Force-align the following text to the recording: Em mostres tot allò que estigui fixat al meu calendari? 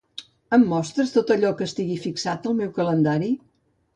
Em 0.55 0.63
mostres 0.71 1.11
tot 1.17 1.33
allò 1.35 1.51
que 1.59 1.67
estigui 1.71 1.99
fixat 2.07 2.49
al 2.51 2.57
meu 2.63 2.71
calendari? 2.81 3.31